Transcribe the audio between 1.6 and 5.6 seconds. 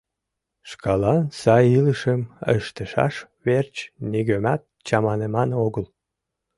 илышым ыштышаш верч нигӧмат чаманыман